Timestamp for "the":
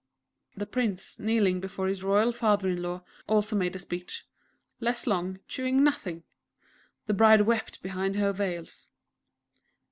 0.57-0.65, 7.05-7.13